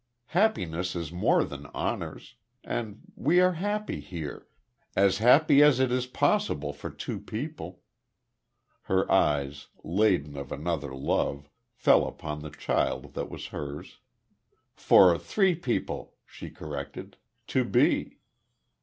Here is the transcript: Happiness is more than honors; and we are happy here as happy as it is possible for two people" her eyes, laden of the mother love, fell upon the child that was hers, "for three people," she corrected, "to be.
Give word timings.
Happiness 0.33 0.95
is 0.95 1.11
more 1.11 1.43
than 1.43 1.67
honors; 1.75 2.33
and 2.63 3.01
we 3.15 3.39
are 3.39 3.51
happy 3.51 3.99
here 3.99 4.47
as 4.95 5.19
happy 5.19 5.61
as 5.61 5.79
it 5.79 5.91
is 5.91 6.07
possible 6.07 6.73
for 6.73 6.89
two 6.89 7.19
people" 7.19 7.83
her 8.89 9.05
eyes, 9.11 9.67
laden 9.83 10.35
of 10.35 10.49
the 10.49 10.57
mother 10.57 10.95
love, 10.95 11.51
fell 11.75 12.07
upon 12.07 12.39
the 12.39 12.49
child 12.49 13.13
that 13.13 13.29
was 13.29 13.49
hers, 13.49 13.99
"for 14.73 15.19
three 15.19 15.53
people," 15.53 16.15
she 16.25 16.49
corrected, 16.49 17.15
"to 17.45 17.63
be. 17.63 18.17